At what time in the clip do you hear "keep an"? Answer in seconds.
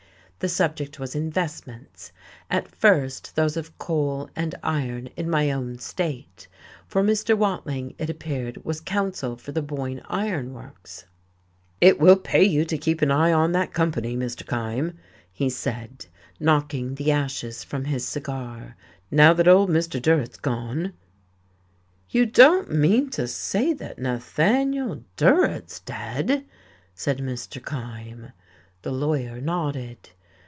12.79-13.11